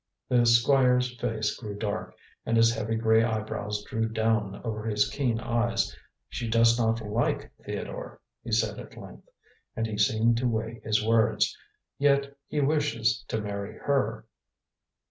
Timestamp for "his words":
10.83-11.55